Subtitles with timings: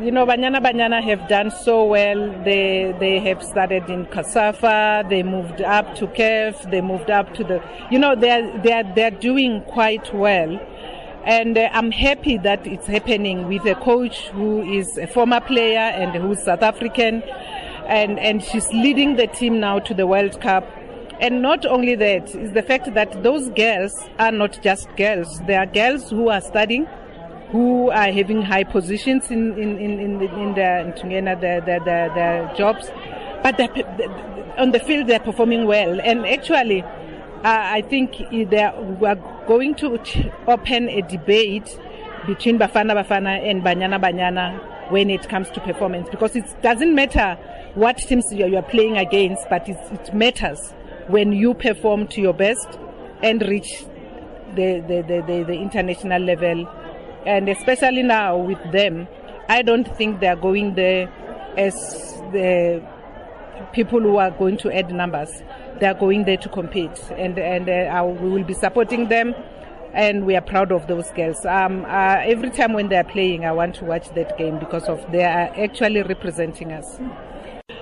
[0.00, 2.30] you know, Banyana Banyana have done so well.
[2.44, 5.08] They they have started in COSAFA.
[5.08, 6.70] They moved up to CAF.
[6.70, 10.58] They moved up to the, you know, they're they're they're doing quite well.
[11.24, 15.78] And uh, I'm happy that it's happening with a coach who is a former player
[15.78, 17.22] and who's South African,
[17.86, 20.68] and and she's leading the team now to the World Cup.
[21.20, 25.40] And not only that, is the fact that those girls are not just girls.
[25.46, 26.88] They are girls who are studying
[27.54, 32.12] who are having high positions in in in in, in their in their, their, their,
[32.12, 32.90] their jobs,
[33.44, 33.54] but
[34.58, 36.00] on the field they're performing well.
[36.00, 36.88] And actually, uh,
[37.44, 39.14] I think we are
[39.46, 40.00] going to
[40.48, 41.78] open a debate
[42.26, 47.38] between Bafana Bafana and Banyana Banyana when it comes to performance because it doesn't matter
[47.74, 50.72] what teams you are playing against, but it matters
[51.06, 52.80] when you perform to your best
[53.22, 53.84] and reach
[54.56, 56.68] the, the, the, the, the international level
[57.26, 59.08] and especially now with them,
[59.48, 61.08] I don't think they are going there
[61.56, 61.74] as
[62.32, 62.82] the
[63.72, 65.30] people who are going to add numbers.
[65.80, 69.34] They are going there to compete, and and uh, we will be supporting them,
[69.92, 71.44] and we are proud of those girls.
[71.44, 74.84] Um, uh, every time when they are playing, I want to watch that game because
[74.84, 76.98] of they are actually representing us.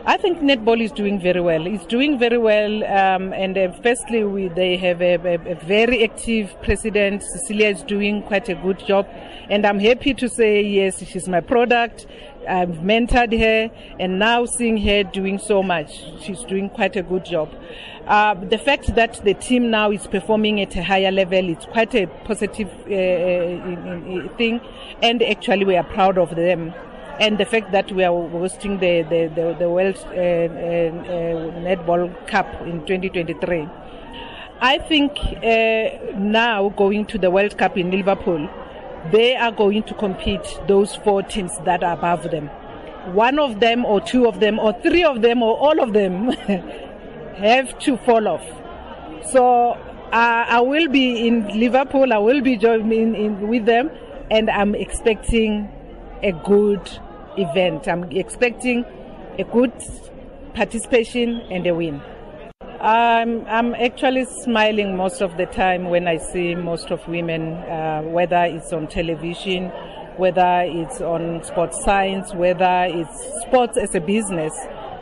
[0.04, 1.64] I think netball is doing very well.
[1.64, 6.02] It's doing very well, um, and uh, firstly, we, they have a, a, a, very
[6.02, 7.22] active president.
[7.22, 9.06] Cecilia is doing quite a good job,
[9.48, 12.08] and I'm happy to say yes, she's my product.
[12.48, 17.24] I've mentored her, and now seeing her doing so much, she's doing quite a good
[17.24, 17.54] job.
[18.08, 21.94] Uh, the fact that the team now is performing at a higher level, it's quite
[21.94, 24.60] a positive uh, uh thing,
[25.00, 26.74] and actually we are proud of them
[27.20, 31.50] and the fact that we are hosting the, the, the, the World uh, uh, uh
[31.60, 33.68] Netball Cup in 2023.
[34.60, 38.48] I think uh, now going to the World Cup in Liverpool,
[39.10, 42.46] they are going to compete those four teams that are above them.
[43.12, 46.30] One of them, or two of them, or three of them, or all of them
[47.38, 48.46] have to fall off.
[49.30, 49.72] So
[50.12, 52.12] uh, I will be in Liverpool.
[52.12, 53.90] I will be joining in with them,
[54.30, 55.68] and I'm expecting
[56.22, 56.98] a good
[57.36, 57.88] event.
[57.88, 58.84] I'm expecting
[59.38, 59.72] a good
[60.54, 62.00] participation and a win.
[62.80, 68.02] I'm, I'm actually smiling most of the time when I see most of women, uh,
[68.02, 69.68] whether it's on television,
[70.16, 74.52] whether it's on sports science, whether it's sports as a business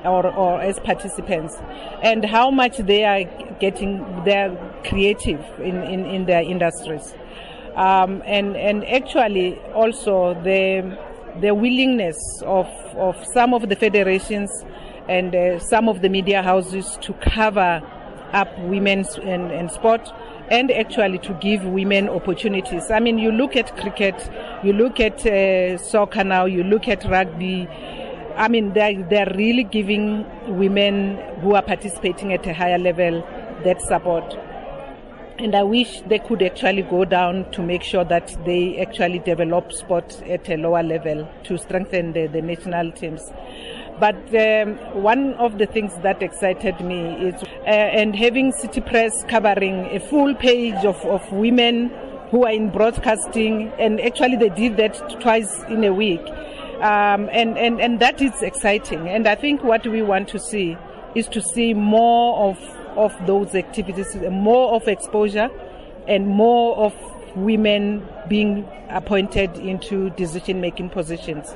[0.05, 1.57] or, or as participants,
[2.03, 3.25] and how much they are
[3.61, 7.15] getting, they're creative in, in, in their industries.
[7.77, 10.99] Um, and, and actually also the
[11.41, 14.51] the willingness of, of some of the federations
[15.09, 17.83] and uh, some of the media houses to cover
[18.33, 20.09] up women's and, and sport
[20.51, 22.91] and actually to give women opportunities.
[22.91, 24.31] I mean, you look at cricket,
[24.65, 27.69] you look at uh, soccer now, you look at rugby.
[28.37, 30.27] I mean, they're, they're really giving
[30.59, 33.21] women who are participating at a higher level
[33.65, 34.37] that support.
[35.41, 39.73] And I wish they could actually go down to make sure that they actually develop
[39.73, 43.23] sport at a lower level to strengthen the, the national teams.
[43.99, 49.13] But um, one of the things that excited me is, uh, and having City Press
[49.29, 51.91] covering a full page of, of women
[52.31, 56.21] who are in broadcasting, and actually they did that twice in a week.
[56.83, 59.09] Um, and, and, and that is exciting.
[59.09, 60.77] And I think what we want to see
[61.15, 62.59] is to see more of
[62.97, 65.51] of those activities, more of exposure
[66.07, 66.95] and more of
[67.37, 71.55] women being appointed into decision making positions.